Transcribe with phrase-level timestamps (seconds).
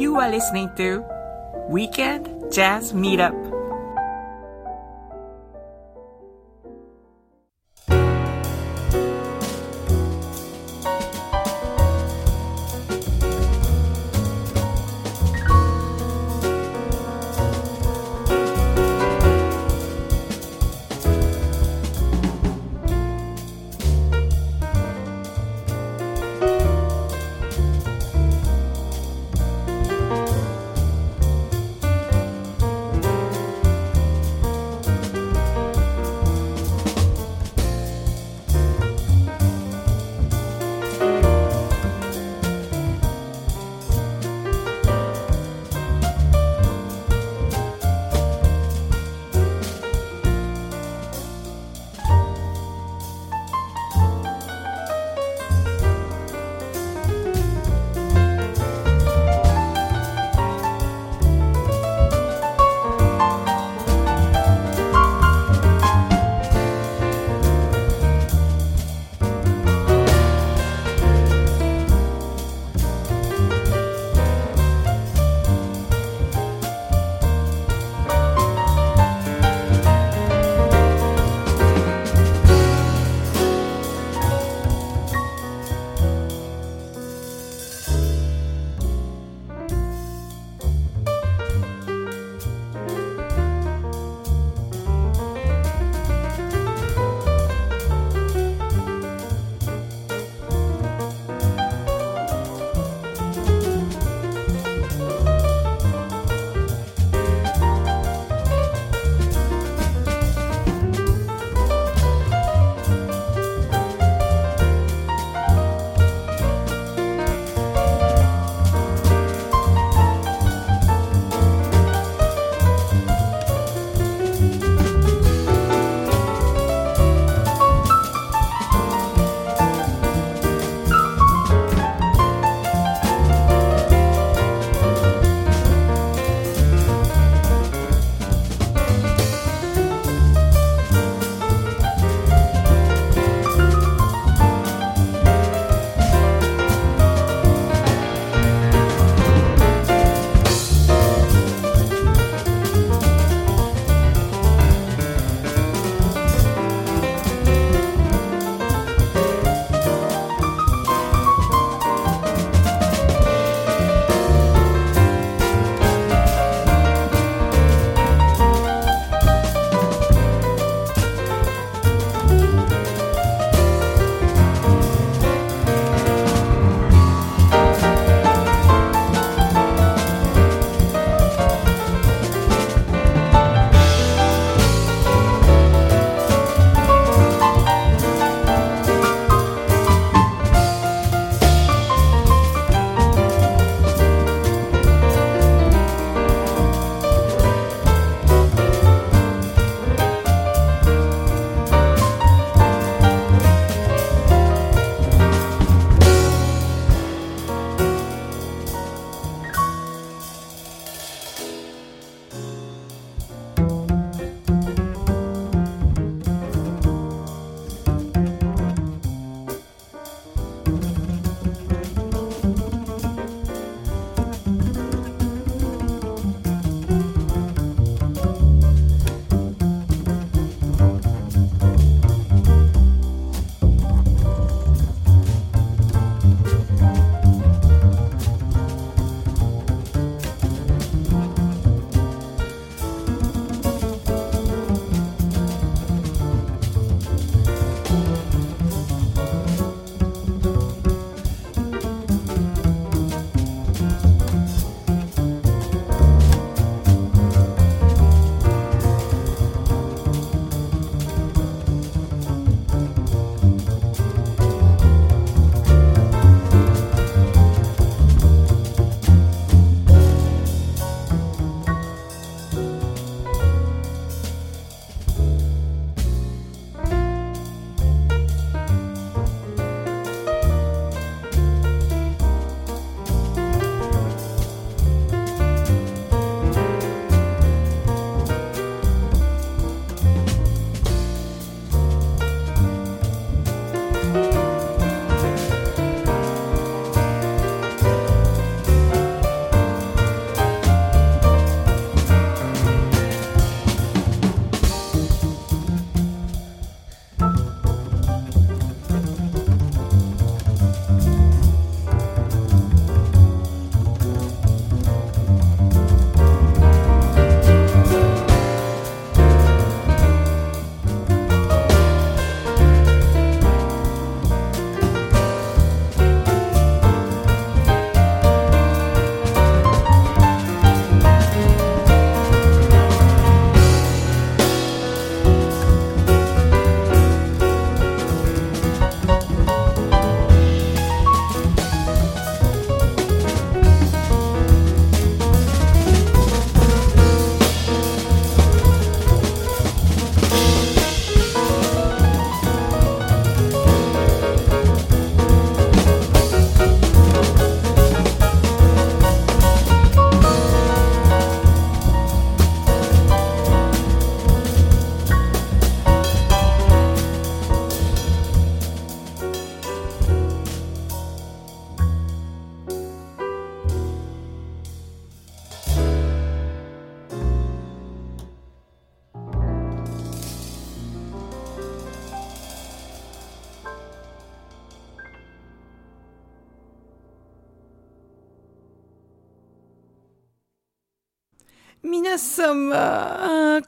[0.00, 1.04] You are listening to
[1.68, 3.59] Weekend Jazz Meetup.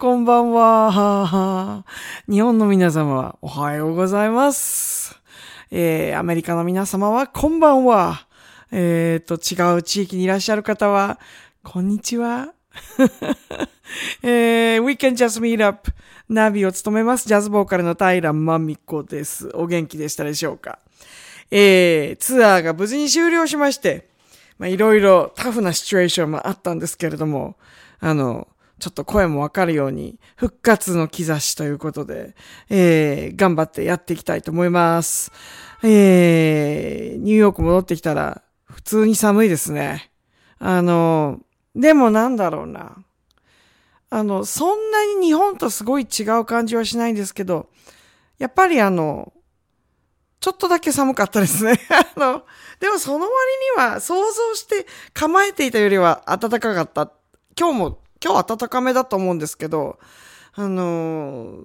[0.02, 1.84] こんばんは。
[2.28, 5.14] 日本の皆様は、おはようございます。
[5.70, 8.26] えー、アメリカの皆様は、こんばんは。
[8.72, 11.20] えーと、違う地域にいらっしゃる方は、
[11.62, 12.52] こんにちは。
[14.24, 15.88] えー、We can just meet up
[16.28, 17.28] ナビを務めます。
[17.28, 19.52] ジャズボーカルの平真美子です。
[19.54, 20.80] お元気でしたでしょうか？
[21.52, 24.08] えー、ツアーが無事に終了しまして、
[24.58, 27.54] ま、いろいろタフなシチュエーションもあったんですけれども、
[28.00, 28.48] あの、
[28.82, 32.34] ちょっと声もわかるように、復活の兆しということで、
[32.68, 35.30] えー、頑張ってやっていきたいと思います。
[35.84, 40.10] えー、ニューヨーク戻ってきたら、普通に寒いですね。
[40.58, 41.38] あの、
[41.76, 42.96] でもなんだろうな。
[44.10, 47.68] あの、そんなに日本とすごい違う感じはしないんですけど、
[48.40, 49.32] やっぱりあの、
[50.40, 51.78] ちょっとだけ寒かったですね。
[52.16, 52.42] あの、
[52.80, 53.30] でもその割
[53.76, 57.12] には想像して構えていたよりは暖かかった。
[57.56, 59.98] 今日も、今日暖かめだと思うんですけど、
[60.54, 61.60] あの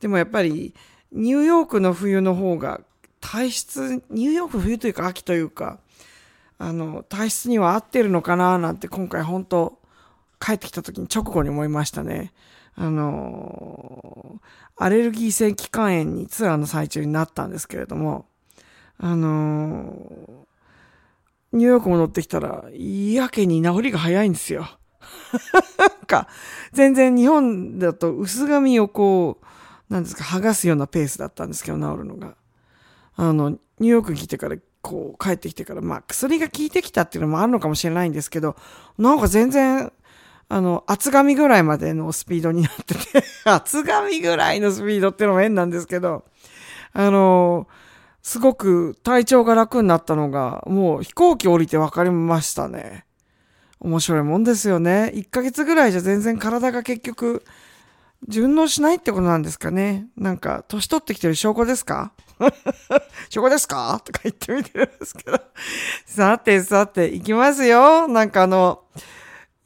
[0.00, 0.74] でもやっぱり
[1.12, 2.80] ニューヨークの冬の方が
[3.20, 5.78] 体質、ニューヨーク冬というか秋というか、
[6.58, 9.78] あの、体質には合ってるのかななんて今回本当
[10.40, 12.32] 帰ってきた時に直後に思いましたね。
[12.76, 14.40] あの
[14.76, 18.26] アレルギー性気管炎にツアーの最中になったんですけれども、
[18.98, 20.46] あの
[21.52, 24.66] ニューヨーク戻ってきたら、やけに治りが早いんですよ。
[26.06, 26.28] か、
[26.72, 32.34] 全然日本だと薄髪をこう、なんですか、剥がすようなペースだったんですけど、治るのが。
[33.16, 38.56] あの、ニューヨークに来てから、こう、帰ってきてから、まあ、薬が効いてきたっていうのもあるのかもしれないんですけど、
[38.98, 39.92] なんか全然、
[40.48, 46.24] あの、厚紙ぐらいまでのスピードになってて、厚紙ぐらいのスピードっていうのも変なんですけど、
[46.92, 47.66] あの、
[48.22, 53.03] すごく体調が楽になったのが、もう飛行機降りて分かりましたね。
[53.80, 55.12] 面白いもんですよね。
[55.14, 57.44] 1ヶ月ぐらいじゃ全然体が結局、
[58.26, 60.06] 順応しないってことなんですかね。
[60.16, 62.12] なんか、年取ってきてる証拠ですか？
[63.28, 64.00] 証拠ですか？
[64.04, 65.38] とか言ってみてるんですけど。
[66.06, 68.08] さてさて、行きますよ。
[68.08, 68.84] なんかあの、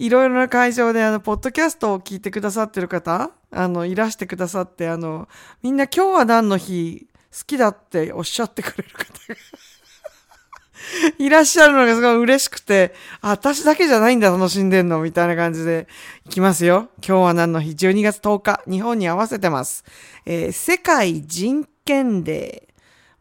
[0.00, 5.28] いろいろな会場であの、ポッドキャストを聞いてくださってる方、あの、いらしてくださって、あの、
[5.62, 7.06] みんな今日は何の日？
[7.30, 9.36] 好きだっておっしゃってくれる方が
[11.18, 15.86] いらっしゃるのがすごい嬉しくて、あ、私だけじゃないんだ、楽しんでんの、みたいな感じで
[16.26, 16.88] いきますよ。
[17.06, 19.84] 今日は何の日 ?12 月10日、日本に合わせてます。
[20.26, 22.68] えー世界人権デ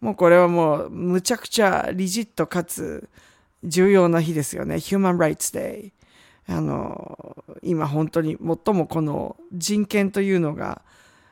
[0.01, 0.05] ー。
[0.05, 3.09] もうこれはもう、むちゃくちゃリジットかつ
[3.63, 4.75] 重要な日ですよね。
[4.75, 5.91] Human Rights Day。
[6.47, 10.81] あの、今本当に最もこの人権というのが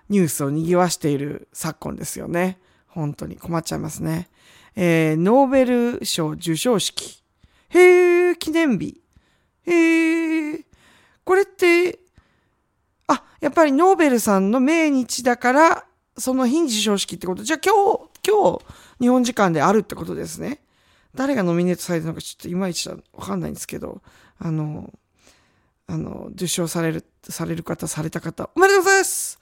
[0.09, 2.59] ニュースを賑わしている昨今ですよね。
[2.87, 4.29] 本当に困っちゃいますね。
[4.75, 7.23] えーノーベル賞受賞式。
[7.69, 9.01] へー、記念日。
[9.65, 10.63] へー、
[11.23, 11.99] これって、
[13.07, 15.85] あ、やっぱりノーベルさんの命日だから、
[16.17, 17.43] その日に授賞式ってこと？
[17.43, 18.65] じゃあ今日、今日、
[18.99, 20.61] 日本時間であるってことですね。
[21.15, 24.01] 誰がノミネートされたのかちょっといまいちわかんないんですけど、
[24.37, 24.93] あの、
[25.87, 29.39] あの、受賞される、される方、された方、おめでとうございます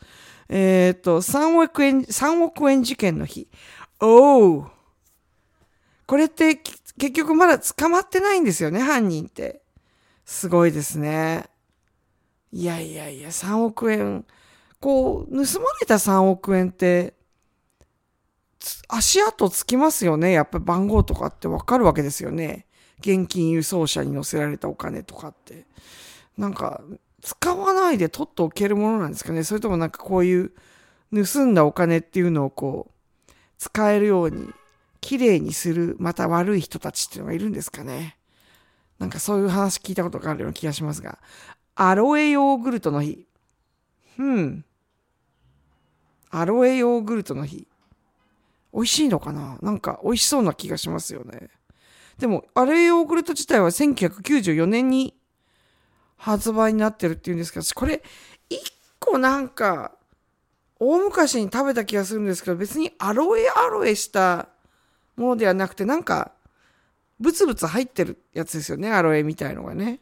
[0.50, 3.48] えっ、と、3億円、3億円事件の日。
[4.00, 4.68] おお
[6.06, 9.62] これって結局まだ捕まってないんですよね、犯人って。
[10.26, 11.50] すごいですね。
[12.52, 14.26] いやいやいや、3億円。
[14.80, 17.14] こう、盗まれた3億円って、
[18.88, 20.32] 足跡つきますよね。
[20.32, 22.68] やっぱり番号とかってわかるわけですよね。
[23.00, 25.66] 現金輸送車に乗せられたお金とかって。
[26.38, 26.82] なんか、
[27.22, 29.44] 使わないで取っておけるものなんですかね。
[29.44, 30.52] それともなんかこういう
[31.14, 32.92] 盗んだお金っていうのをこ
[33.28, 34.50] う、使えるように、
[35.04, 38.18] 綺麗にする、また悪い人たちっていうのがいるんですかね。
[39.00, 41.20] なんかそういう話聞いたことがあるような気がしますが。
[41.76, 43.28] アロエヨーグルトの日。
[44.18, 44.66] うん。
[46.30, 47.68] アロエヨーグルトの日。
[48.74, 49.58] 美味しいのかな？
[49.62, 51.50] なんか美味しそうな気がしますよね。
[52.18, 55.18] でも、アロエヨーグルト自体は1994年に
[56.16, 58.02] 発売になってるっていうんですけど、これ、
[58.50, 58.62] 一
[59.00, 59.98] 個なんか、
[60.80, 64.48] 大昔に食べた気がするんですけど、別にアロエアロエした
[65.16, 66.32] ものではなくて、なんか、
[67.20, 70.00] ブツブツ入ってるやつですよね、アロエみたいのがね。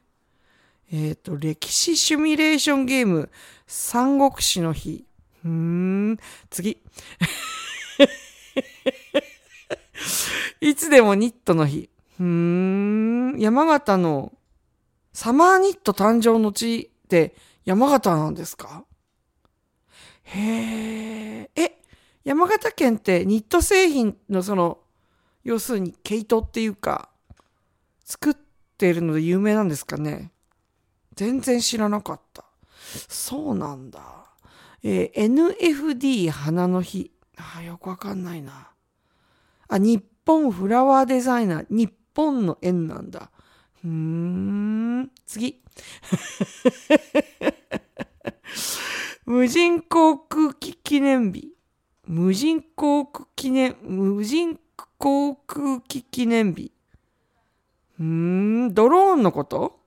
[0.91, 3.30] えっ、と、歴史シミュレーションゲーム、
[3.68, 5.06] 三国志の日。
[5.46, 6.18] うーん、
[6.50, 6.82] 次。
[10.62, 11.89] いつでもニットの日。
[12.20, 14.34] うーん、山形の
[15.13, 18.86] サマーニット誕生の地って山形なんですか？
[20.24, 21.50] へえ。
[21.56, 21.82] え、
[22.24, 24.80] 山形県ってニット製品のその、
[25.43, 27.10] 要するに毛糸っていうか、
[28.03, 28.33] 作っ
[28.77, 30.31] てるので有名なんですかね
[31.15, 32.45] 全然知らなかった。
[33.07, 34.00] そうなんだ。
[34.83, 37.12] えー、NFD 花の日。
[37.38, 38.69] あ、よくわかんないな。
[39.67, 41.65] あ、日本フラワーデザイナー。
[41.69, 43.31] 日本の縁なんだ。
[43.83, 45.12] うーん。
[45.25, 45.62] 次。
[49.25, 51.53] 無人航空機記念日。
[52.05, 54.60] 無人航空記念、無人
[55.01, 56.72] 航空機記念日。
[58.00, 59.79] うーん、ドローンのこと？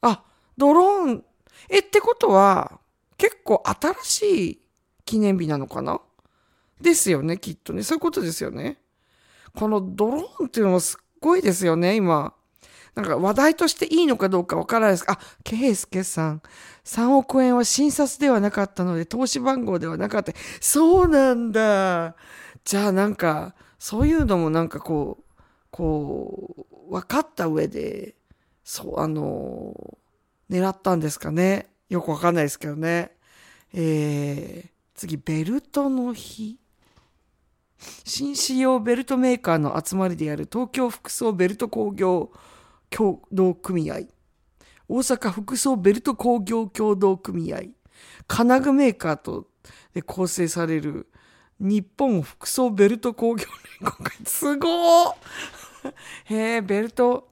[0.00, 0.24] あ、
[0.56, 1.24] ドローン。
[1.68, 2.80] え、ってことは、
[3.18, 4.60] 結構新しい
[5.04, 6.00] 記念日なのかな？
[6.80, 7.82] ですよね、きっとね。
[7.82, 8.78] そういうことですよね。
[9.54, 12.32] このドローンっていうのもすっごいですよね、今。
[12.94, 15.04] なんか話題としていいのかどうかわからないです。
[15.10, 16.42] あ、ケイスケさん。
[16.84, 20.32] 3億円は診察ではなかったので、投資番号ではなかった。
[20.58, 22.16] そうなんだ。
[22.64, 28.14] じゃあなんか、そういうのもなんかこう、こう、分かった上で、
[28.62, 29.74] そう、あの、
[30.48, 31.66] 狙ったんですかね。
[31.88, 33.10] よくわかんないですけどね。
[33.74, 36.60] えー、次、ベルトの日。
[38.04, 42.30] 紳士用ベルトメーカーの集まりである東京服装ベルト工業
[42.88, 44.02] 協同組合、
[44.88, 47.62] 大阪服装ベルト工業協同組合、
[48.28, 49.48] 金具メーカーと
[49.92, 51.08] で構成される
[51.62, 53.46] 日本服装ベルト工業
[53.80, 54.16] 連合会。
[54.26, 55.14] すごー
[56.24, 57.30] へえ、ベルト。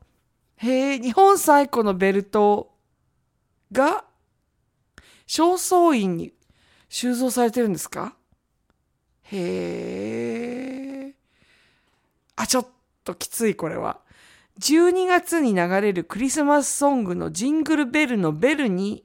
[0.56, 2.72] へえ、日本最古のベルト
[3.72, 4.04] が、
[5.26, 6.32] 正倉院に
[6.88, 8.14] 収蔵されてるんですか？
[9.32, 11.14] へえ。
[12.36, 12.68] あ、ちょっ
[13.02, 14.00] ときつい、これは。
[14.60, 19.04] 12月に流れるクリスマスソングのジングルベルのベルに、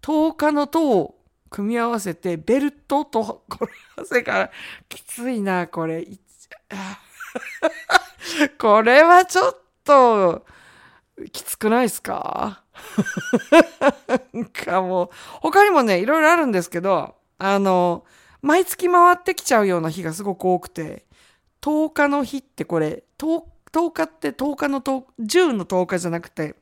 [0.00, 1.17] 10日の10を
[1.50, 4.50] 組み合わせて、ベルトと、これ合わせから、
[4.88, 6.06] きついな、これ。
[8.58, 10.44] これはちょっと、
[11.32, 12.62] きつくないですか？
[14.32, 18.04] なんかもう、他にもね、いろいろあるんですけど、あの、
[18.42, 21.06] 毎月回ってきちゃうような日がすごく多くて、
[21.60, 26.54] 10日の日ってこれ、10, 10日って10日の10、10の10日じゃなくて、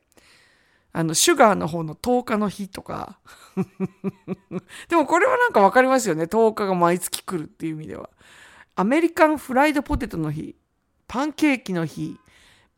[0.97, 3.19] あの、シュガーの方の10日の日とか。
[4.89, 6.25] でもこれはなんかわかりますよね。
[6.25, 8.09] 10日が毎月来るっていう意味では。
[8.77, 10.57] アメリカンフライドポテトの日、
[11.07, 12.19] パンケーキの日、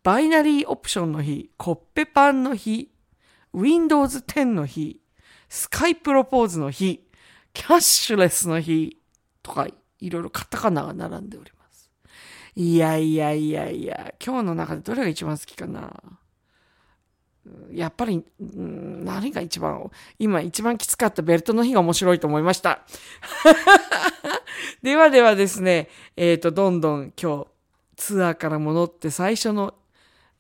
[0.02, 2.90] バイナリーオプションの日、コッペパンの日、
[3.54, 5.00] Windows 10の日、
[5.48, 7.08] スカイプロポーズの日、
[7.52, 9.00] キャッシュレスの日
[9.44, 9.68] とか、
[10.00, 11.88] いろいろカタカナが並んでおります。
[12.56, 16.02] いやいやいやいや、今日の中でどれが一番好きかな
[17.73, 22.83] やっぱり、何が一番、今一番きつかったベルトの日が面白いと思いました。
[24.83, 27.47] ではではですね、えっ、ー、と、どんどん今日、
[27.97, 29.75] ツアーから戻って最初の、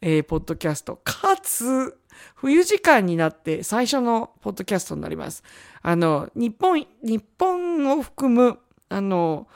[0.00, 1.96] えー、ポッドキャスト、かつ、
[2.34, 5.42] 冬時間になって最初のポッドキャストになります。
[5.82, 9.48] あの、日本、日本を含む、あの、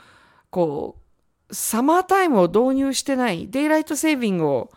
[0.49, 0.97] こ
[1.49, 4.71] う、サマータイムを導入してない、デイライトセービングを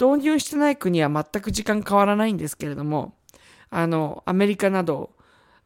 [0.00, 3.14] 導入してない国は全く時間変わらないんですけれども、
[3.68, 5.10] あの、アメリカなど、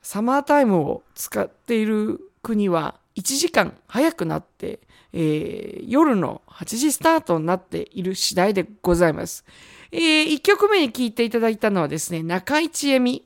[0.03, 4.81] サマータイムを使っている国は1時間早くなって、
[5.13, 9.45] えー、夜の8時スタートになっている次第でございます。
[9.93, 13.25] えー、1曲目に聴いていただいたのはですね、中市恵美。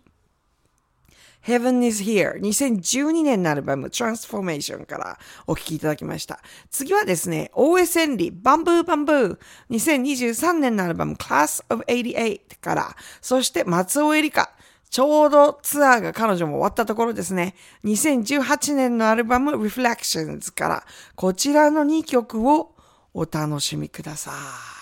[1.49, 6.41] Heaven is Here 2012年のアルバム Transformation からお聴きいただきました。
[6.71, 9.39] 次はですね、OS エンリバンブーバンブー
[9.71, 14.51] 2023年のアルバム Class of 88から、そして松尾恵里香
[14.91, 17.55] ちょうどツアーが彼女も終わったところですね。
[17.85, 22.75] 2018年のアルバム Reflections からこちらの2曲を
[23.15, 24.33] お楽しみくださ
[24.75, 24.78] い。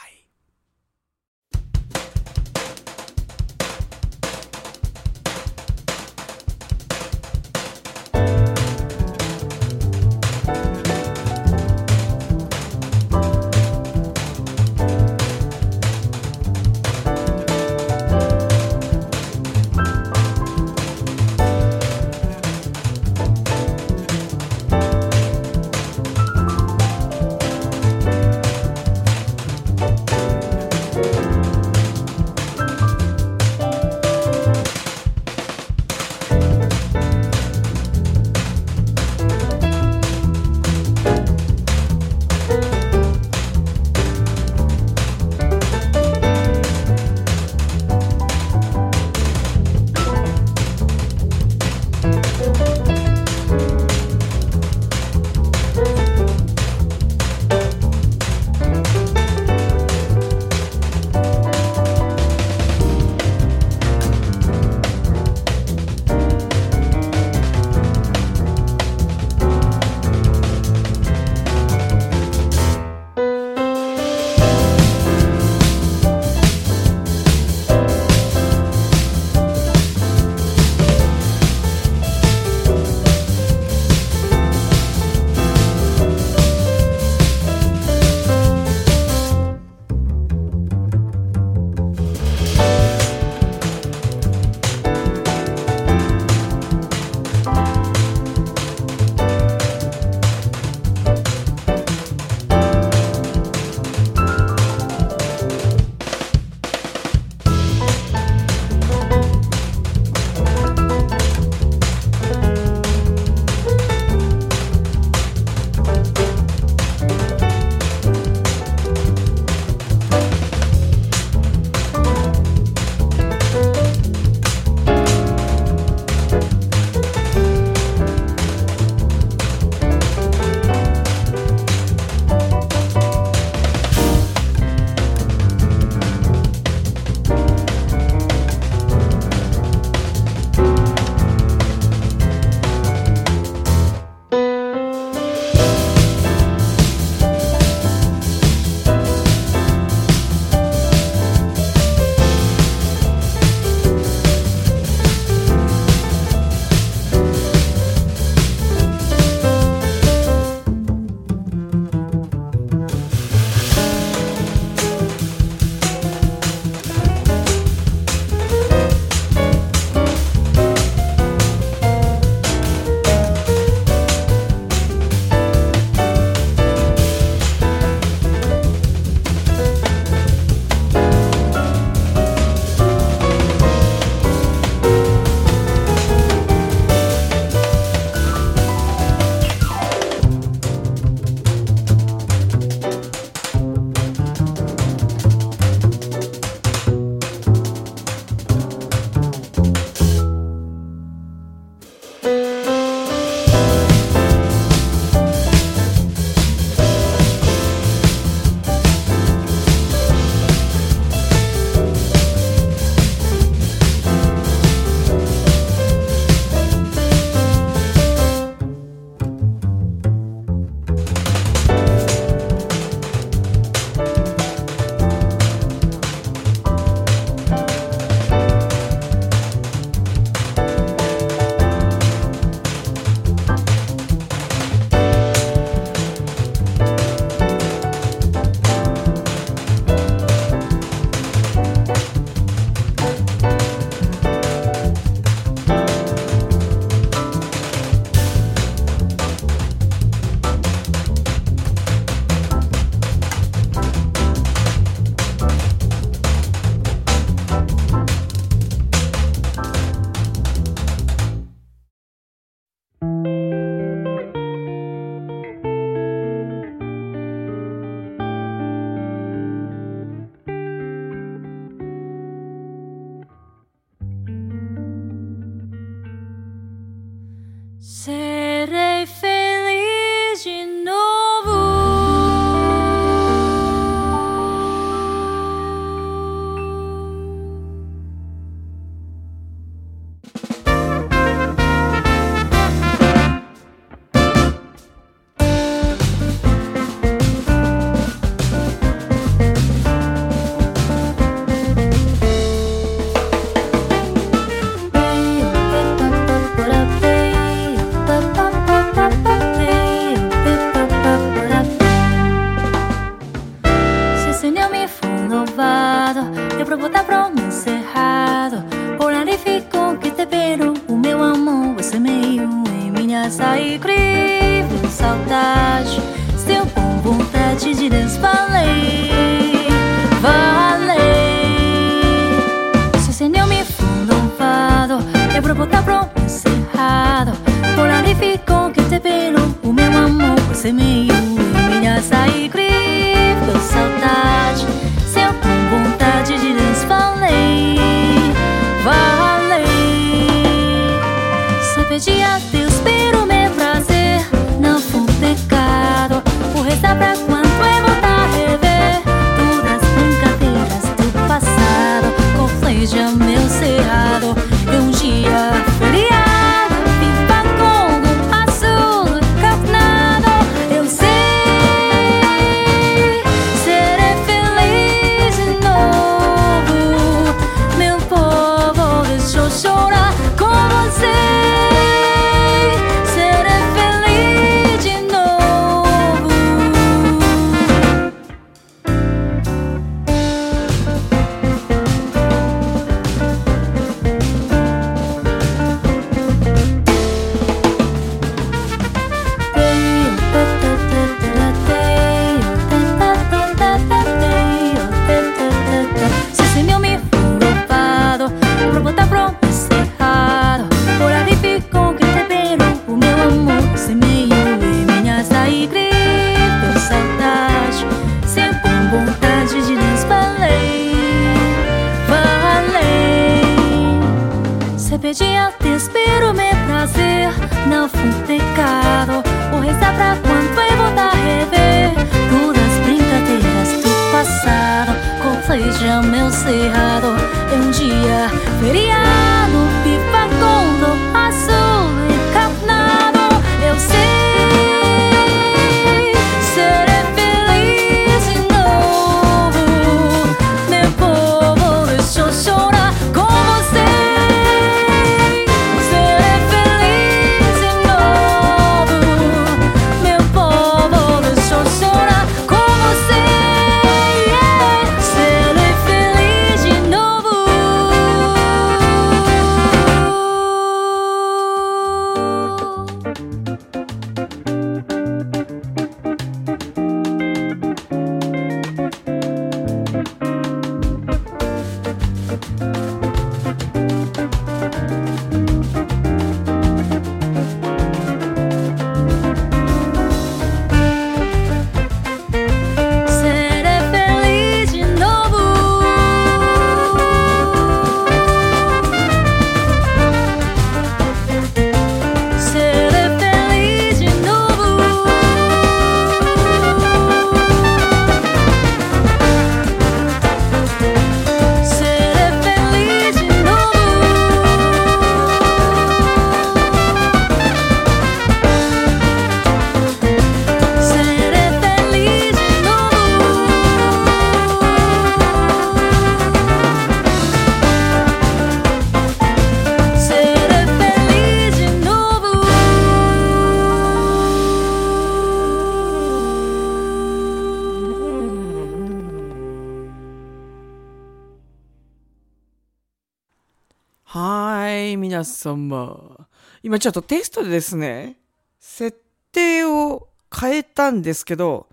[546.76, 548.16] 今ちょっとテストでですね、
[548.60, 549.00] 設
[549.32, 551.68] 定を変えたんですけど、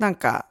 [0.00, 0.46] なんか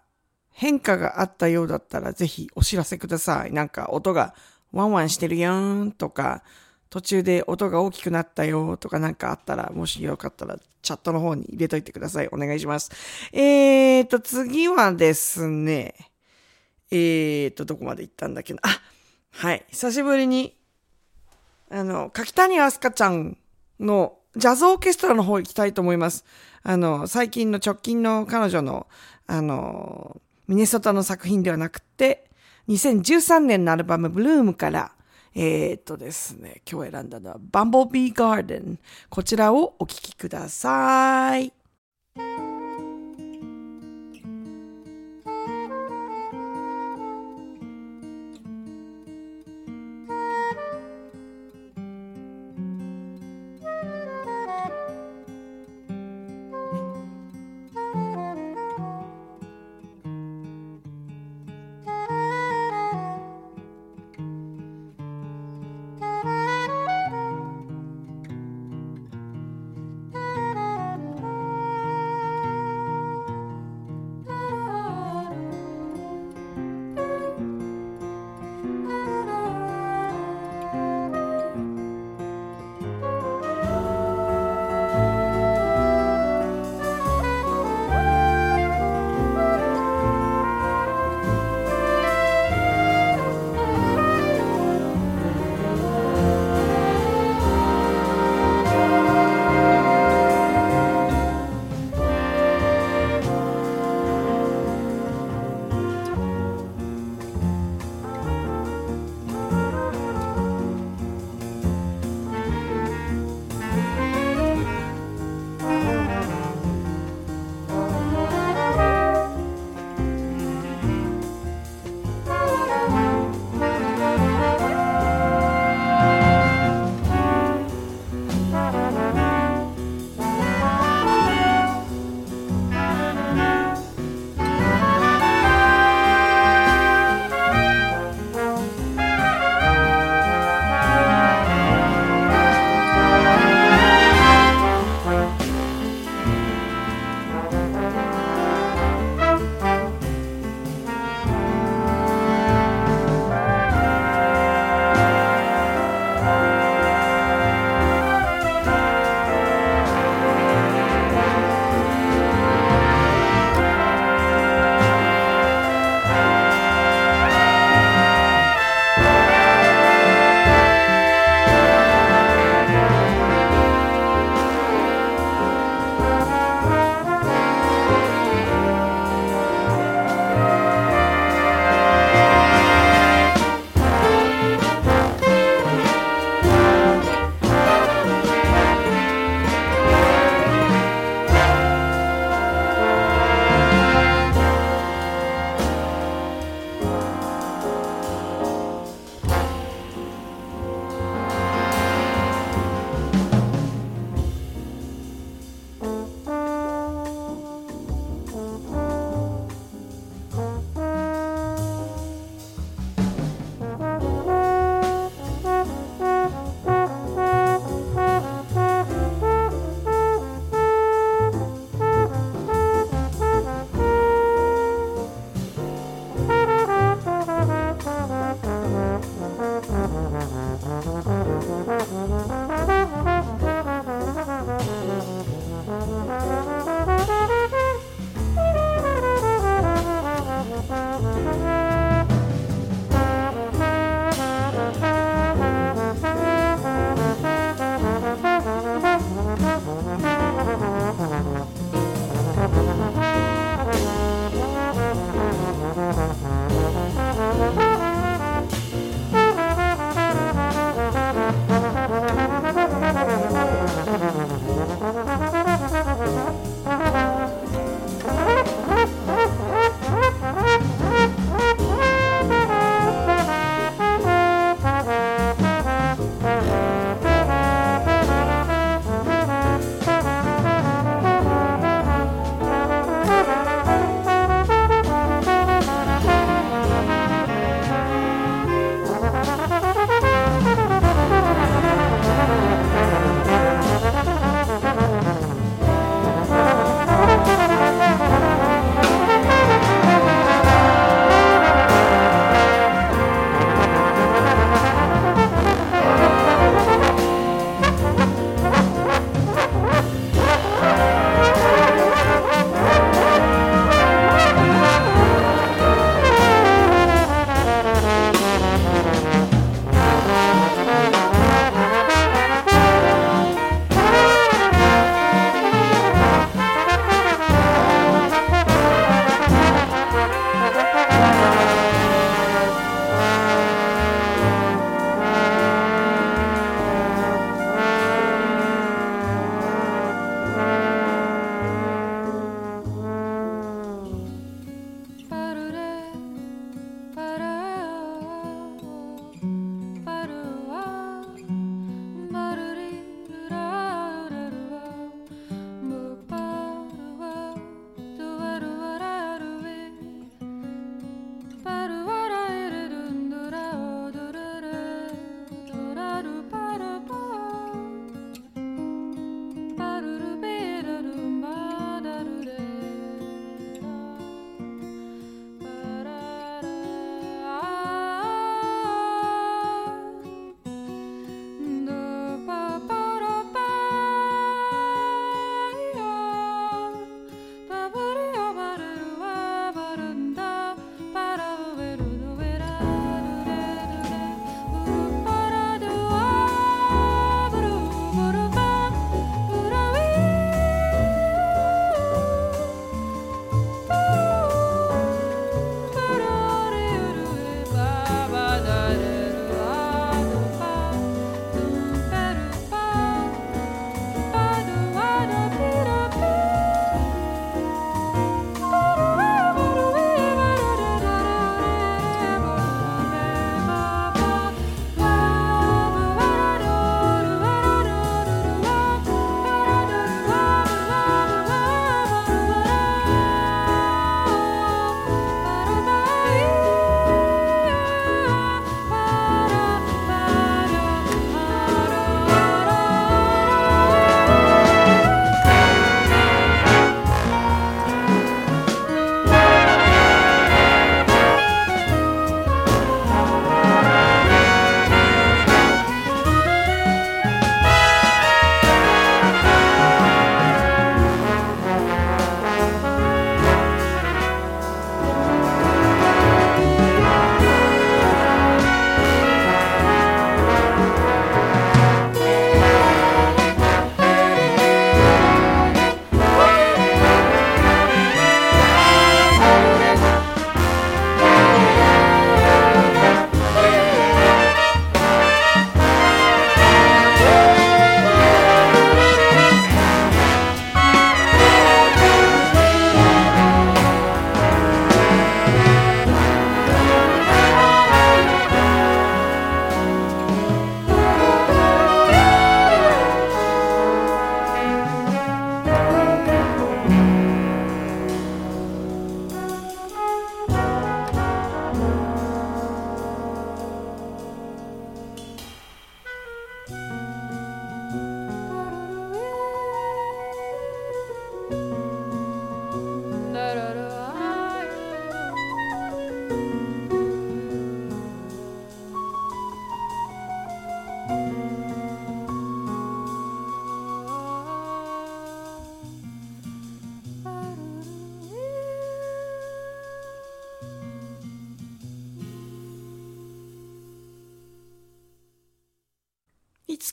[0.52, 3.52] 変化があったようだったらぜひお知らせください。
[3.52, 4.34] なんか音が
[4.72, 6.44] ワンワンしてるやんとか、
[6.90, 12.30] 途中で音が大きくなったよとかなんかあったら、もしよかったらチャットの方に入れといてください。
[12.32, 12.92] お願いします。
[13.34, 15.94] えーと、次はですね、
[16.90, 18.62] えーと、どこまで行ったんだっけな。
[18.64, 18.82] あ、
[19.32, 19.66] はい。
[19.68, 20.56] 久しぶりに
[21.72, 23.38] あの、柿谷明日香ちゃん
[23.80, 26.26] のジャズオーケストラの方行きたいと思います。
[26.64, 28.88] あの、最近の直近の彼女の、
[29.28, 32.30] あの、ミネソタの作品ではなくて、
[32.68, 34.92] 2013年のアルバムブルームから、
[35.36, 38.80] えー、っとですね、今日選んだのはバンボービーガーデン。
[39.10, 41.54] こちらをお聴きください。「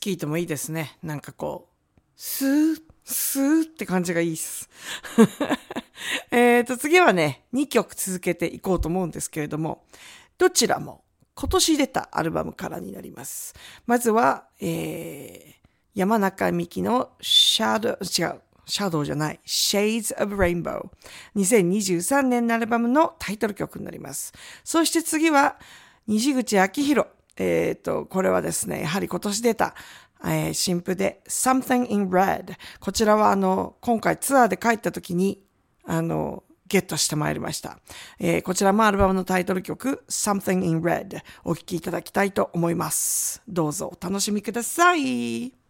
[0.06, 0.96] いつ聴いてもいいですね。
[1.02, 4.68] なんかこう、スー、スーって感じがいいっす。
[6.30, 9.84] えっと、次はね、2曲続けていこうと思うんですけれども、
[10.38, 11.02] どちらも
[11.34, 13.54] 今年出たアルバムからになります。
[13.86, 20.88] まずは、えー、山中美希の Shadow、違う、Shadow じゃない、Shades of Rainbow。
[21.34, 24.32] 2023年のアルバムのタイトル曲になります。
[24.62, 25.58] そして次は、
[26.06, 27.15] 西口明宏。
[27.36, 29.74] えっ、と、これはですね、やはり今年出た、
[30.24, 32.54] えー、新譜で Something in Red。
[32.80, 35.42] こちらはあの、今回ツアーで帰った時に、
[35.84, 37.78] あの、ゲットしてまいりました。
[38.18, 43.42] えー、こちらもアルバムのタイトル曲 Something in Red お聴きいただきたいと思います。
[43.46, 45.65] どうぞお楽しみください。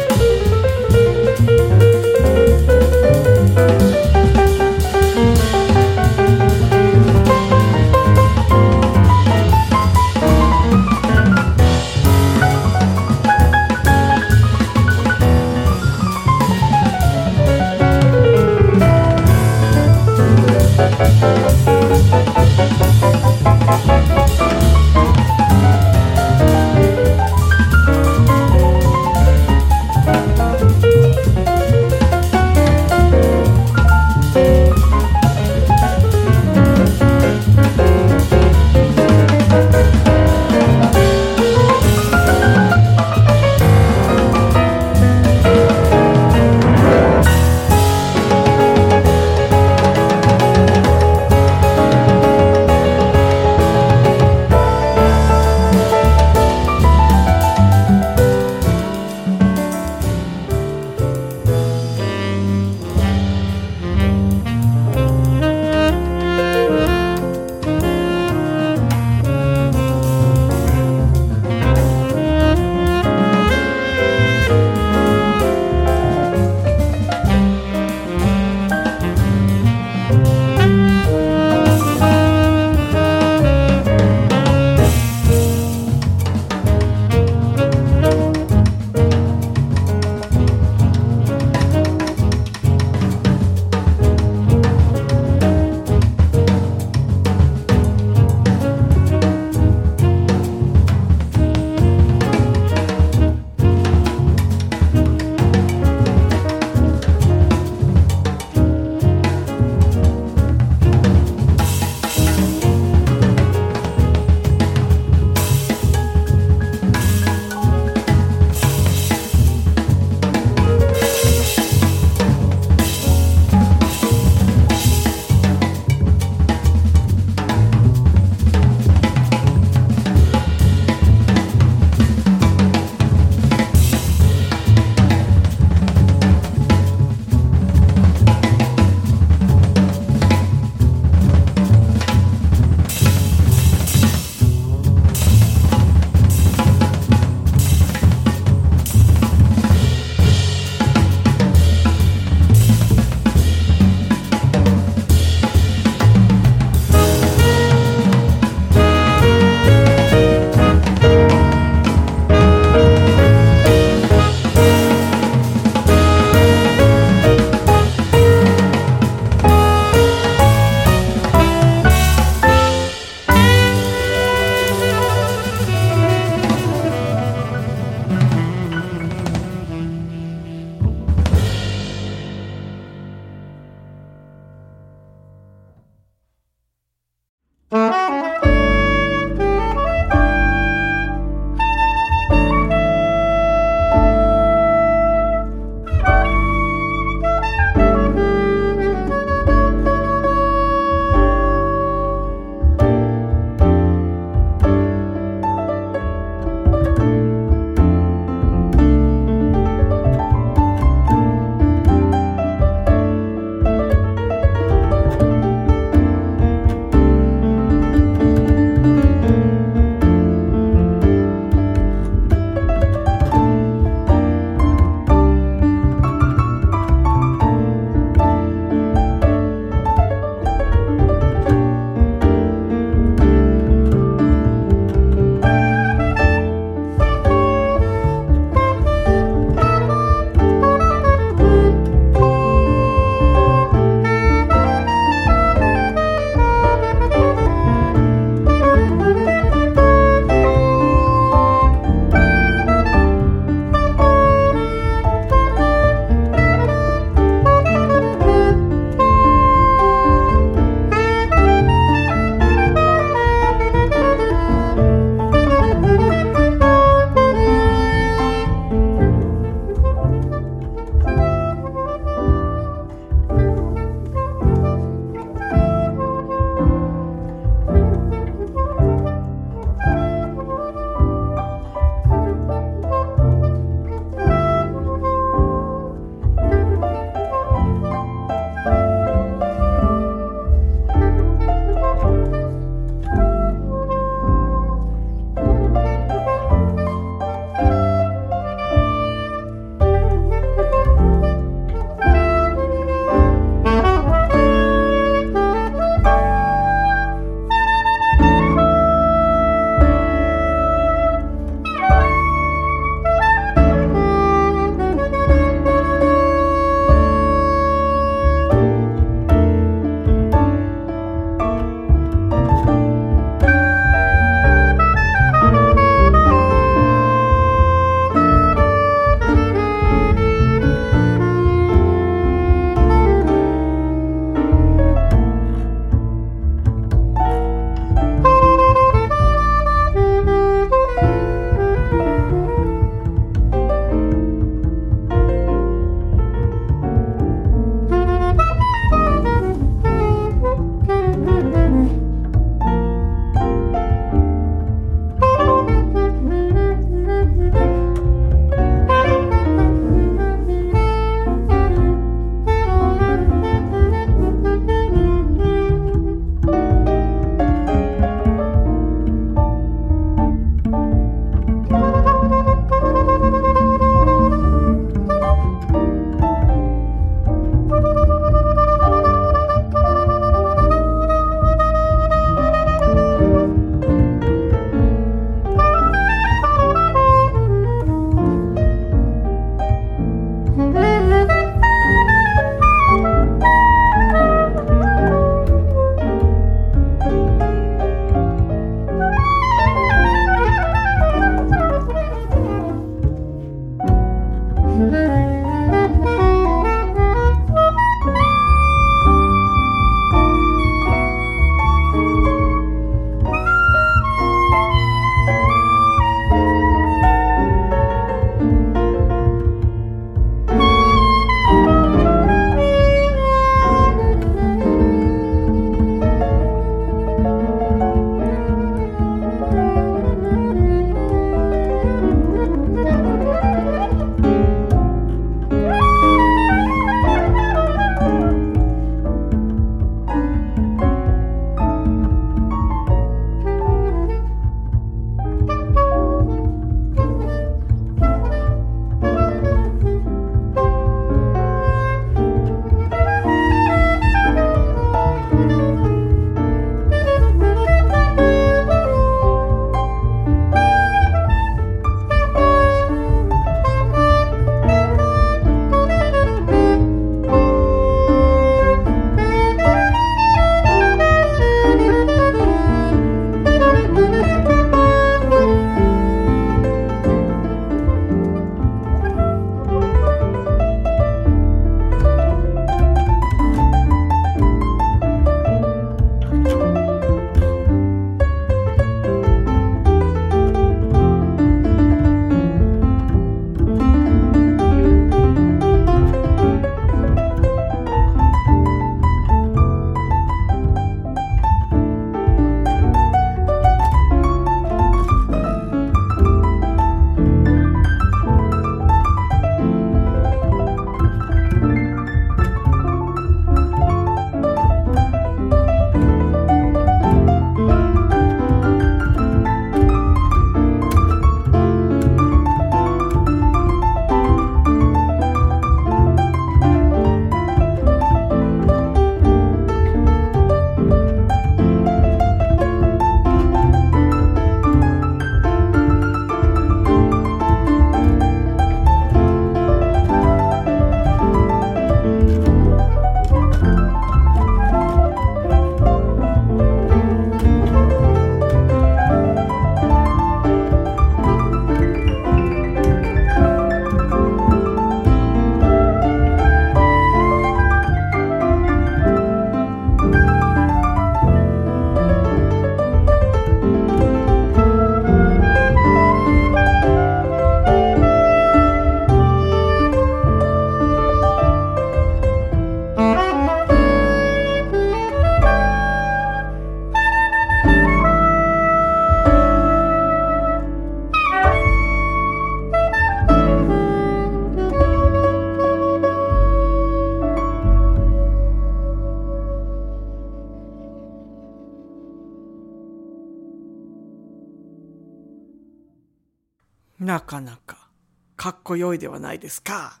[597.06, 597.88] なかなか
[598.36, 600.00] かっこよいではないですか。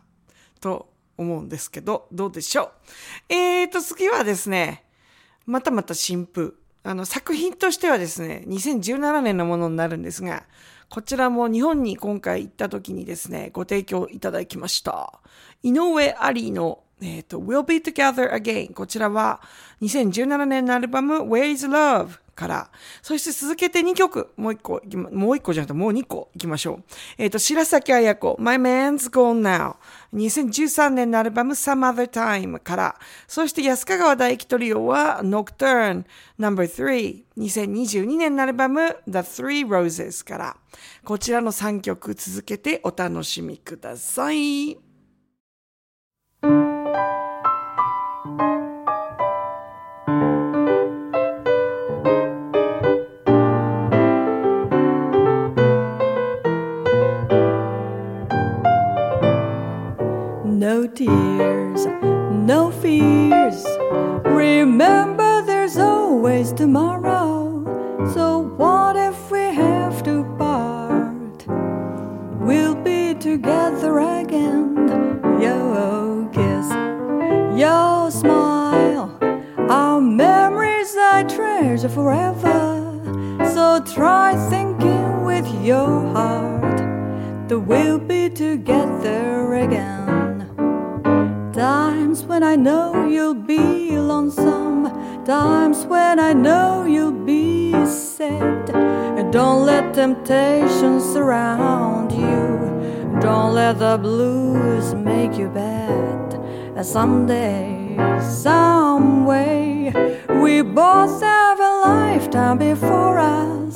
[0.60, 2.72] と思うんですけど、どうでしょ
[3.30, 3.32] う。
[3.32, 4.84] えーと、次はですね、
[5.46, 6.54] またまた新風。
[6.82, 10.46] あの、作品としてはですね、2017年のものになるんですが、
[10.88, 15.20] こちらも日本に今回行った時にですね、ご提供いただきました。
[15.62, 18.72] 井上アリーの、えっ、ー、と、We'll Be Together Again。
[18.72, 19.40] こちらは
[19.82, 22.18] 2017年のアルバム Where's Love?
[22.36, 22.70] から、
[23.02, 24.72] そして続けて2曲、もう1個、
[25.10, 26.84] もう1個じゃなくてもう2個いきましょう。
[27.18, 29.76] えっ、ー、と、白崎彩子、My Man's Gone Now。
[30.14, 36.04] 2013年のアルバム Some Other Time から、そして安川大輝トリオは Nocturne
[36.38, 37.24] No.3。
[37.38, 40.56] 2022年のアルバム The Three Roses から、
[41.04, 44.85] こちらの3曲続けてお楽しみください。
[60.72, 61.86] No tears,
[62.32, 63.64] no fears.
[64.24, 67.62] Remember, there's always tomorrow.
[68.12, 71.46] So, what if we have to part?
[72.40, 74.74] We'll be together again.
[75.40, 76.68] Your kiss,
[77.56, 79.16] your smile,
[79.70, 82.58] our memories I treasure forever.
[83.54, 86.78] So, try thinking with your heart
[87.48, 89.95] that we'll be together again.
[91.56, 98.68] Times when I know you'll be lonesome, times when I know you'll be sad.
[98.76, 106.34] And Don't let temptation surround you, don't let the blues make you bad.
[106.76, 109.94] And Someday, some way,
[110.28, 113.74] we both have a lifetime before us,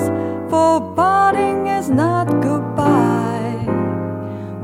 [0.51, 3.64] for parting is not goodbye.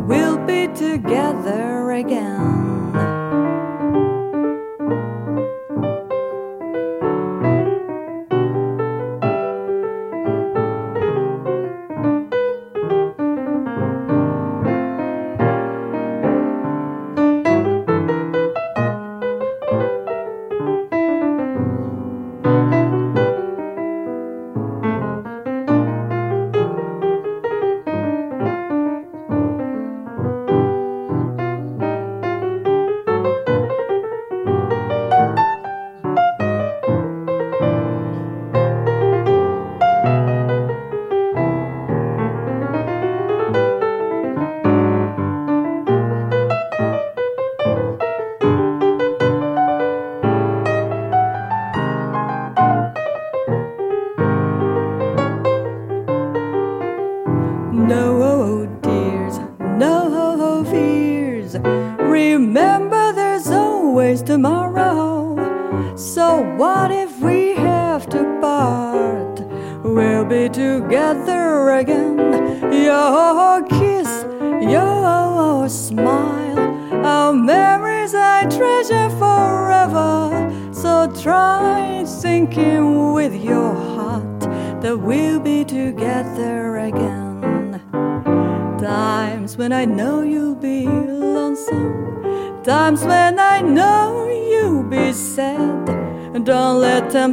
[0.06, 2.75] We'll be together again.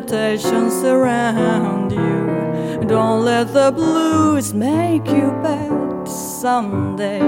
[0.06, 2.88] Temptation surround you.
[2.88, 6.08] Don't let the blues make you bad.
[6.08, 7.20] Someday,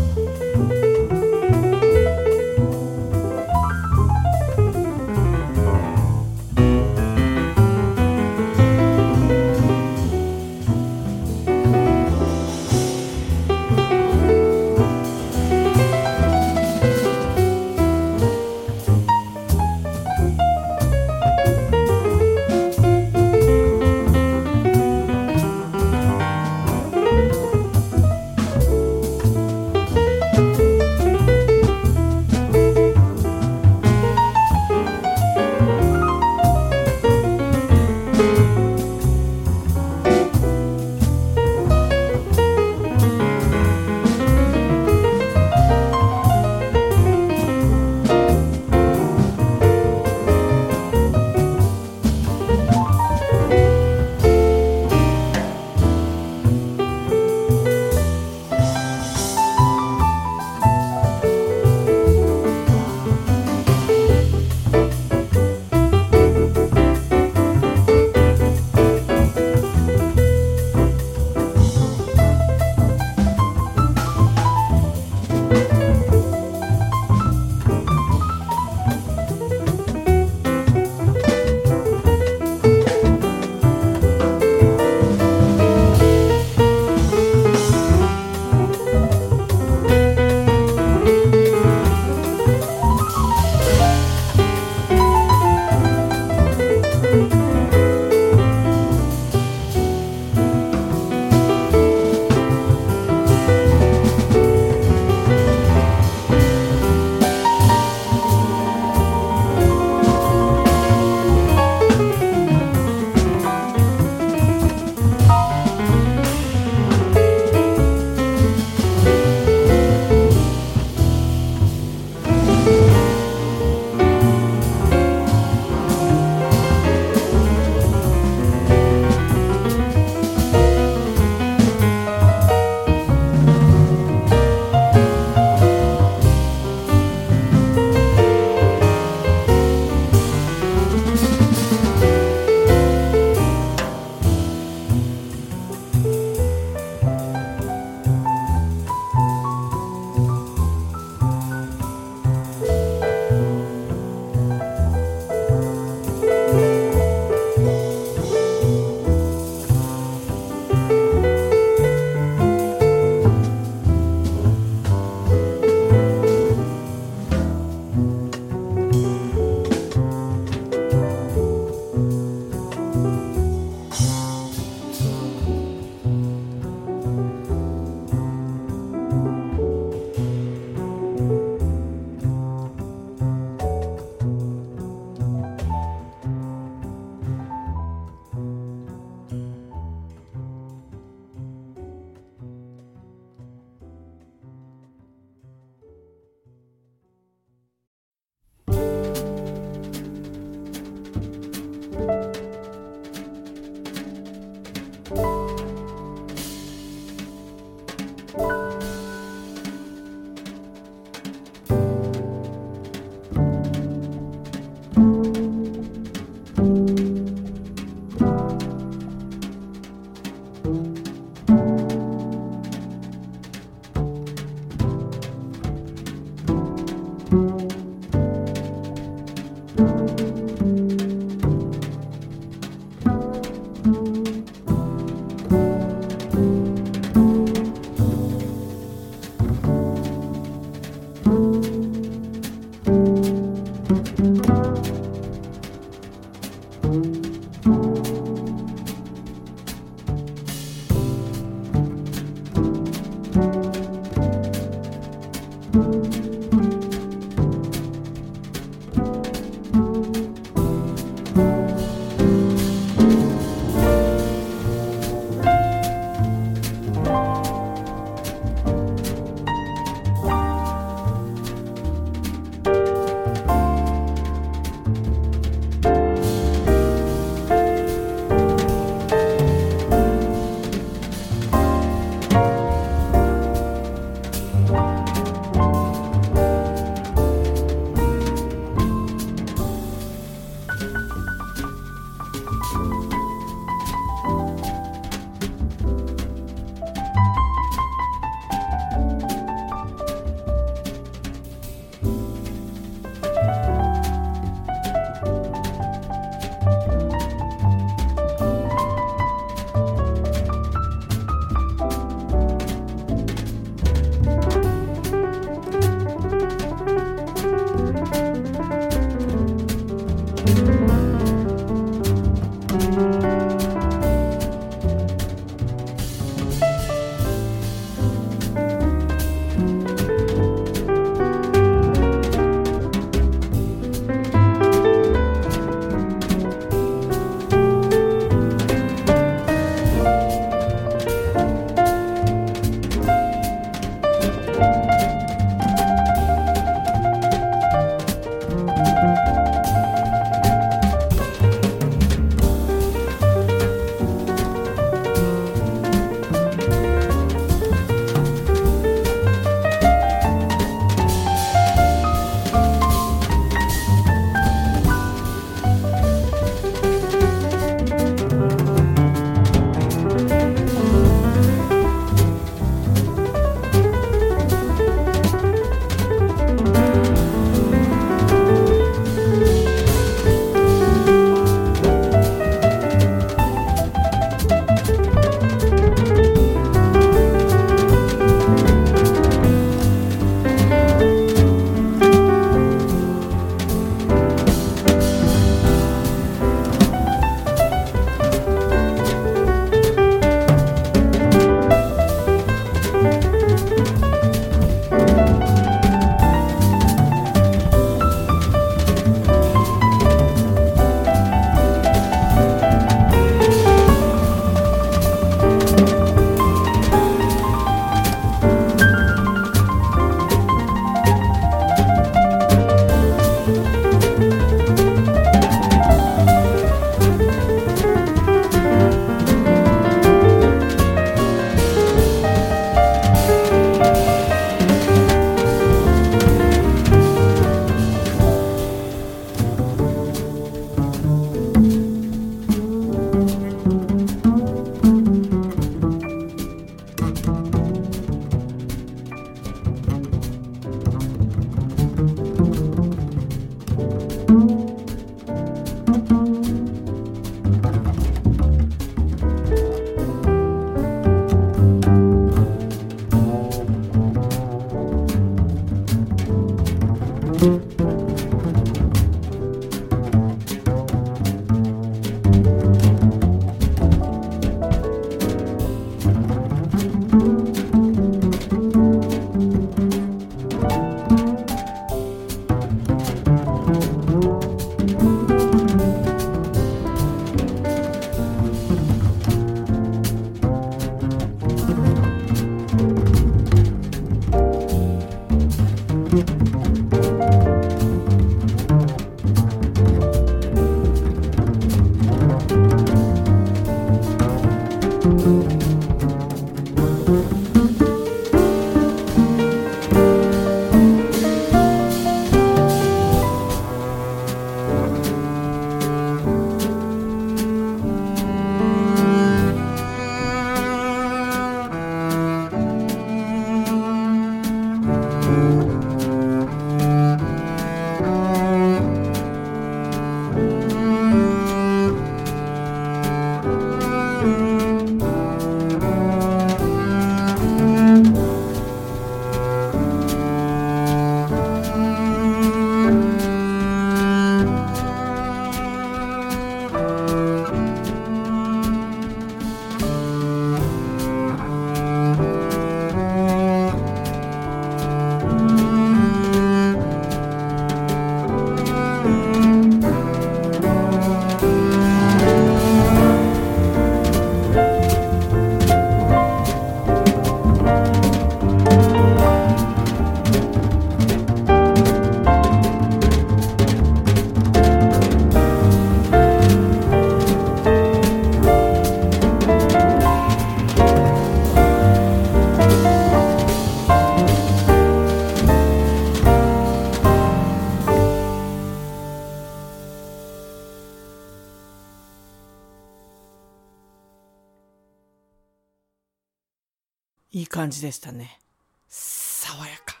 [597.58, 598.38] 感じでしたね。
[598.86, 600.00] 爽やか。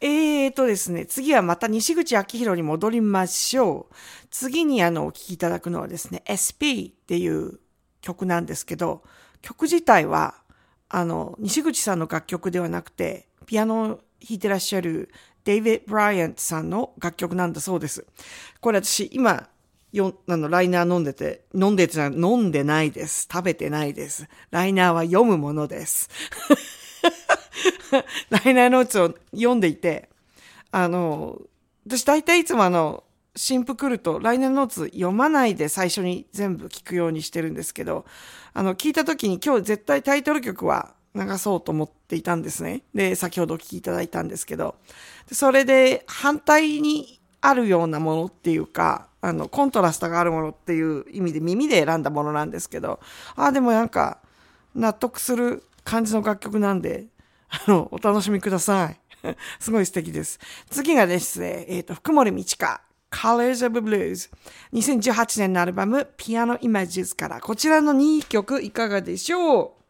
[0.00, 3.94] えーとですね、次はまた西口明宏に戻りましょう。
[4.32, 7.60] 次にあの、お聴きいただくのはですね、SP っていう
[8.00, 9.04] 曲なんですけど、
[9.42, 10.34] 曲自体は、
[10.88, 13.98] あの、西口さんの楽曲ではなくて、ピアノを弾
[14.30, 15.12] いてらっしゃる
[15.44, 18.04] デイビッド・ブライアントさんの楽曲なんだそうです。
[18.60, 19.48] これ私、今、
[19.92, 23.28] よ、あの、ライナー飲んでて、飲んでて、飲んでないです。
[23.30, 24.26] 食べてないです。
[24.50, 26.08] ライナーは読むものです。
[28.30, 30.08] ライナーノーツを読んでいて、
[30.70, 31.40] あの、
[31.86, 33.04] 私大体いつもあの、
[33.36, 38.04] 新譜来ると、ライナーノーツ読まないで最初に全部聞くようにしてるんですけど、
[38.54, 42.82] あの、聞いた時に今日絶対タイトル曲は流そうと思っていたんですね。
[42.94, 44.76] で、先ほど聞きいただいたんですけど、
[45.30, 53.00] それで反対にあるようなものっていうか、あの、コントラストがあるものっていう意味で耳で選んだものなんですけど、
[53.36, 54.18] ああ、でもなんか、
[54.74, 57.06] 納得する感じの楽曲なんで、
[57.50, 59.00] あの、お楽しみください。
[59.60, 60.38] すごい素敵です。
[60.70, 62.80] 次がですね、えっ、と、福森道香。
[63.10, 64.30] Colors of Blues。
[64.72, 69.81] 2018年のアルバム、ピアノイマージズから、こちらの2曲いかがでしょう？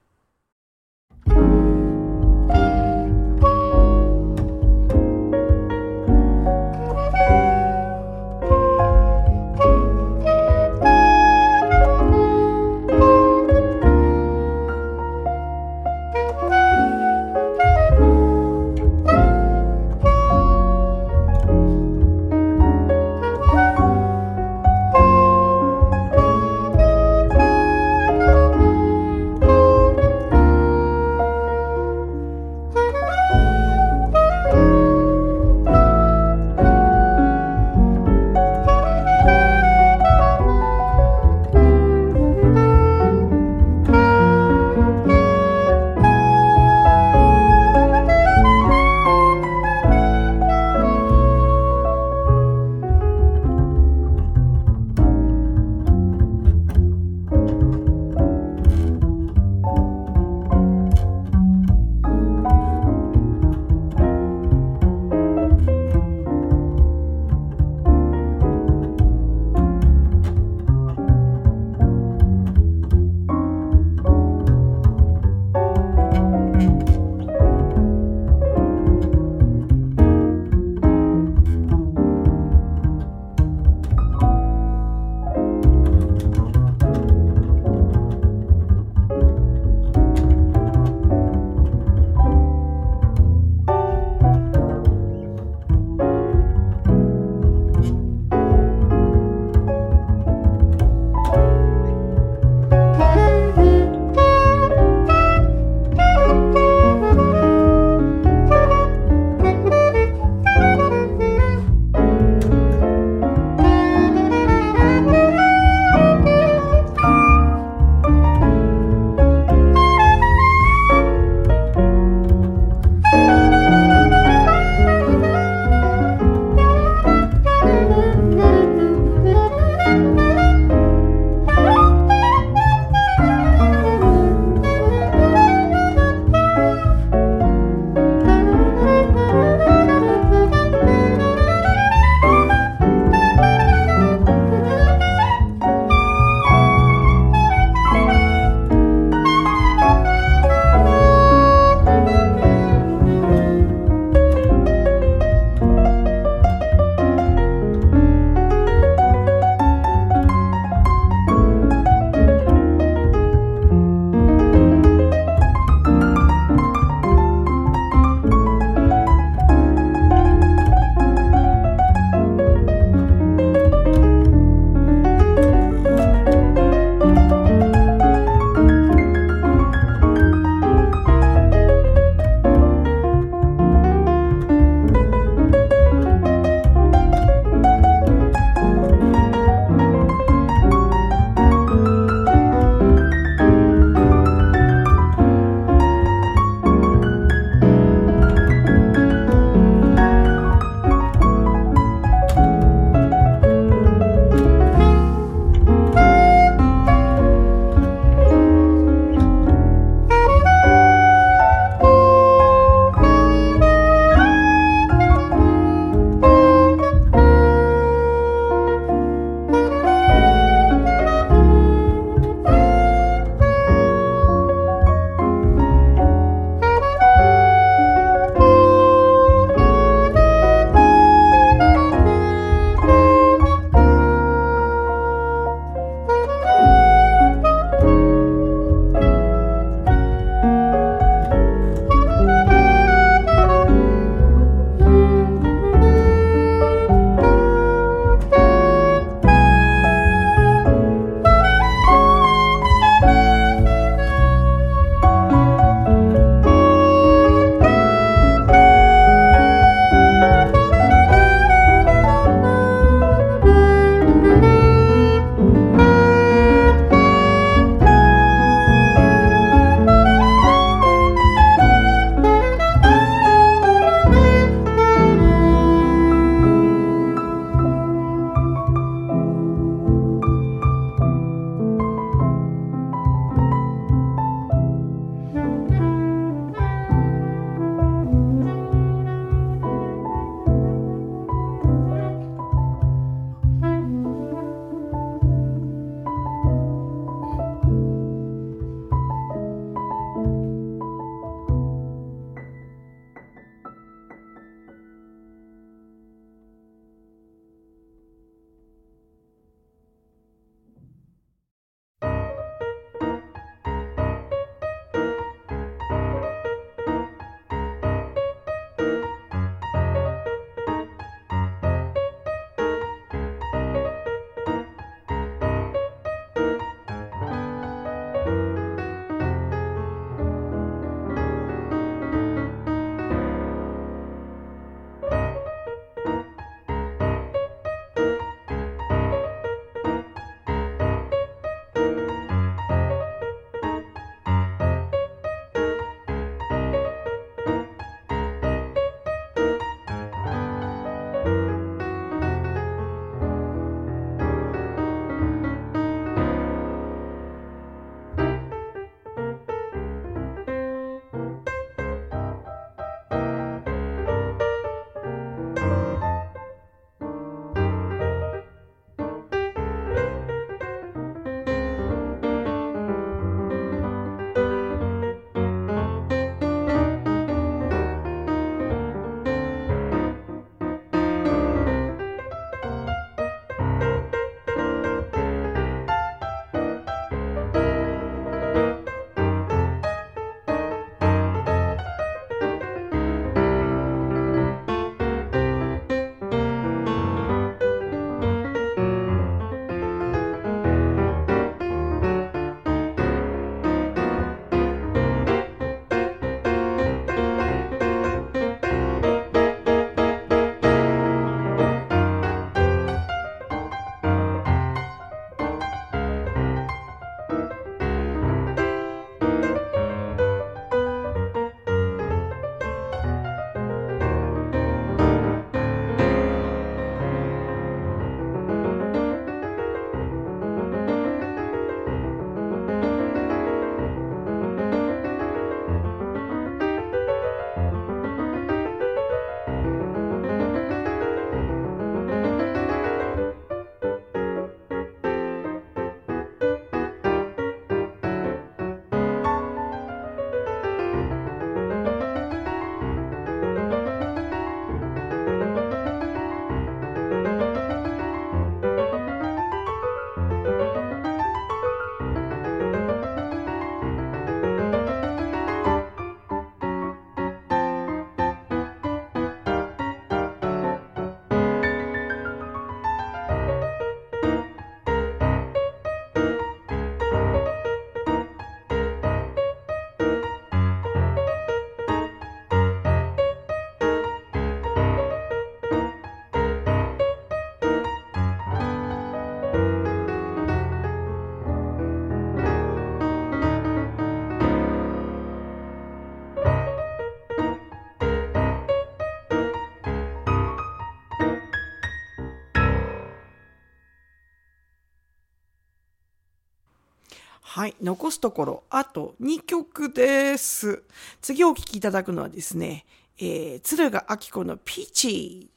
[507.62, 507.76] はい。
[507.80, 510.82] 残すところ、あと2曲です。
[511.20, 512.84] 次お聴きいただくのはですね、
[513.20, 515.48] えー、鶴が明子のピーチ。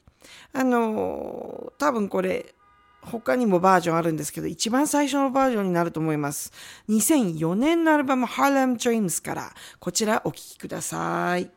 [0.52, 2.54] あのー多分これ、
[3.00, 6.52] 他にもバージョンあるんですけど、一番最初のバージョンになると思います。
[6.88, 11.50] 2004年のアルバム Harlem Dreams から、こちらお聴きください。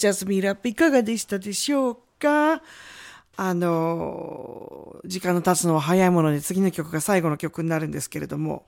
[0.00, 2.62] We Can Just Meet Up いかがでしたでしょうか？
[3.36, 8.64] あの、時間の経つのは早いもので次の曲が最後の曲になるんですけれども、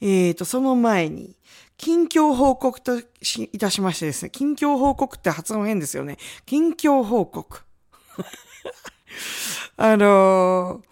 [0.00, 1.36] えーと、その前に、
[1.76, 3.04] 近況報告とい
[3.58, 6.18] たしましてですね、近況報告って発音変ですよね。
[6.44, 7.62] 近況報告。
[9.76, 10.82] あの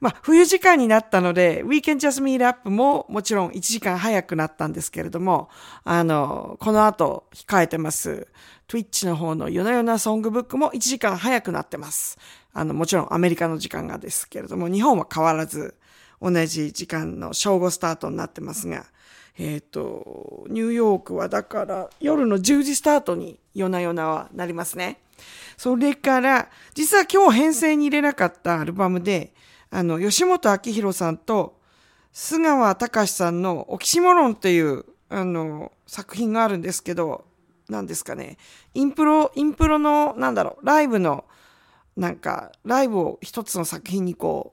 [0.00, 5.48] まあ、冬時間になったので、We Can Just Meet Up ももちろん1時間早くなったんですけれども、
[5.82, 8.28] あの、この後控えてます、
[8.68, 12.18] Twitch の方の夜な夜なソングブックも1時間早くなってます。
[12.52, 15.74] あの、もちろんアメリカの時間がですけれども、日本は変わらず
[16.20, 18.86] 同じ時間の正午スタートになってますが、
[19.38, 25.00] えっ、ー、と、ニューヨークはだから夜の10時スタートに夜な夜なはなりますね。
[25.56, 29.34] それから、実は今日編成に入れなかったアルバムで、
[29.70, 31.58] あの、吉本明宏さんと、
[32.12, 37.24] 菅川隆さんのオキシモロンっていう、あの、作品があるんですけど、
[37.68, 38.36] 何ですかね。
[38.74, 41.24] インプロ、インプロの、なんだろう、ライブの、
[41.96, 44.52] なんか、ライブを一つの作品にこ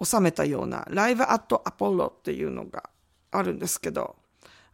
[0.00, 2.90] う、収めたような、ライブアットアポロっていうのが
[3.30, 4.16] あるんですけど、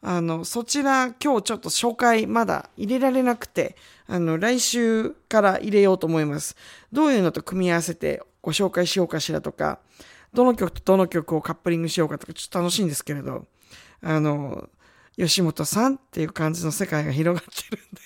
[0.01, 3.77] あの、そちら今日ちょっと紹介まだ入れられなくて、
[4.07, 6.57] あの、来週から入れようと思います。
[6.93, 9.81] どういうのと組み合わせてご紹介しようかしらとか、
[10.33, 13.47] どの曲とどの曲をカップリングしようかとか、ちょっと楽しいんですけれど、
[14.01, 14.69] あの、
[15.19, 18.01] 吉本さんっていう感じの世界が広がってるんで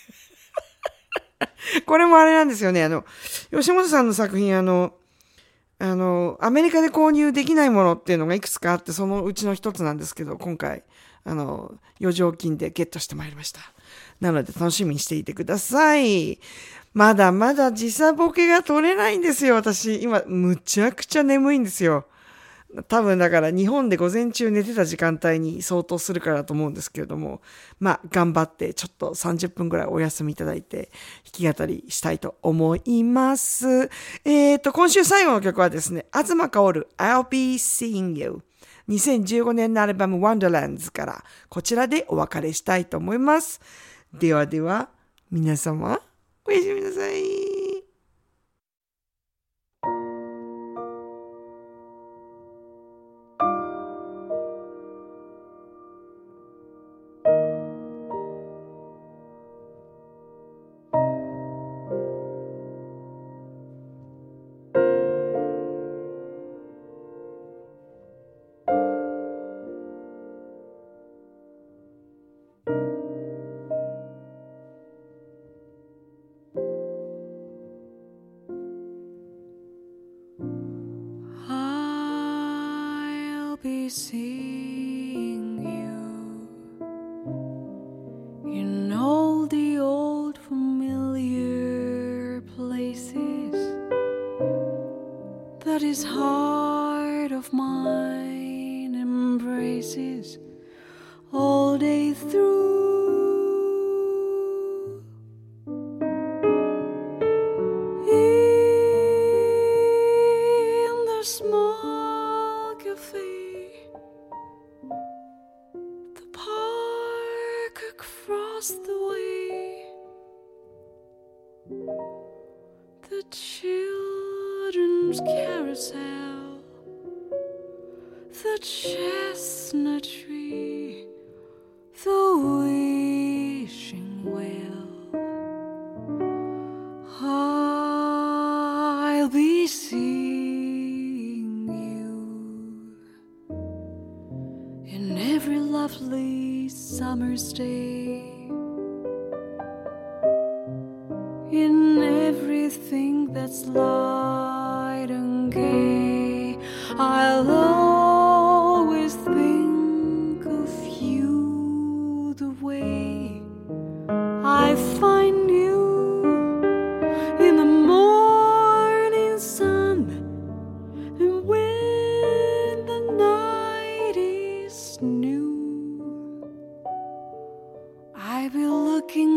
[1.86, 2.82] これもあれなんですよね。
[2.84, 3.04] あの、
[3.50, 4.94] 吉本さんの作品、あの、
[5.78, 10.84] あの、アメリカで購入できないものっていうのがいくつかあって、そのうちの一つなんですけど、今回、
[11.24, 13.60] あの、余剰金でゲットしてまいりました。
[14.20, 16.38] なので楽しみにしていてください。
[16.94, 20.02] まだまだ時差ボケが取れないんですよ、私。
[20.02, 22.06] 今、むちゃくちゃ眠いんですよ。
[22.88, 27.42] 多分だから日本で午前中寝てた時間帯に相当するからだと思うんですけれども、
[27.78, 30.90] まあ頑張ってちょっと30分ぐらいお休みいただいて
[31.38, 33.90] 弾き語りしたいと思います。
[34.24, 38.42] えっ、ー、と、今週最後の曲はですね、東薫 I'll be seeing you。
[38.88, 43.60] 2015年のアルバム Wonderlands からこちらでお別れしたいと思います。
[44.12, 44.88] ではでは、
[45.30, 46.00] 皆様、
[46.44, 47.61] おやすみなさい。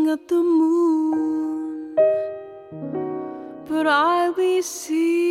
[0.08, 1.94] at the moon,
[3.68, 5.25] but I'll be seeing.